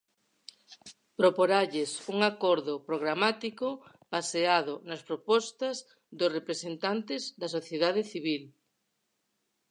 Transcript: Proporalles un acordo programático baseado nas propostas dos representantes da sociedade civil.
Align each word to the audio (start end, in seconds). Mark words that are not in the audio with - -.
Proporalles 1.19 1.91
un 2.13 2.19
acordo 2.31 2.73
programático 2.89 3.67
baseado 4.15 4.73
nas 4.87 5.01
propostas 5.09 5.75
dos 6.17 6.33
representantes 6.37 7.21
da 7.41 7.47
sociedade 7.57 8.01
civil. 8.11 8.43